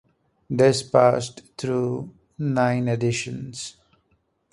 This 0.49 0.81
passed 0.81 1.55
through 1.59 2.15
nine 2.39 2.87
editions. 2.87 3.77